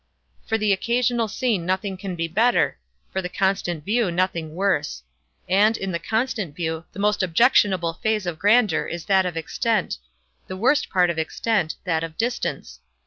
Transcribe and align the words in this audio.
For 0.47 0.57
the 0.57 0.73
occasional 0.73 1.27
scene 1.27 1.63
nothing 1.63 1.95
can 1.95 2.15
be 2.15 2.27
better—for 2.27 3.21
the 3.21 3.29
constant 3.29 3.85
view 3.85 4.09
nothing 4.09 4.55
worse. 4.55 5.03
And, 5.47 5.77
in 5.77 5.91
the 5.91 5.99
constant 5.99 6.55
view, 6.55 6.85
the 6.91 6.97
most 6.97 7.21
objectionable 7.21 7.93
phase 7.93 8.25
of 8.25 8.39
grandeur 8.39 8.87
is 8.87 9.05
that 9.05 9.27
of 9.27 9.37
extent; 9.37 9.99
the 10.47 10.57
worst 10.57 10.91
phase 10.91 11.11
of 11.11 11.19
extent, 11.19 11.75
that 11.83 12.03
of 12.03 12.17
distance. 12.17 12.79